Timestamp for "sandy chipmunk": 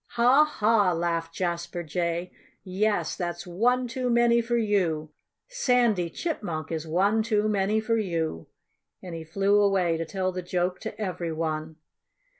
5.47-6.71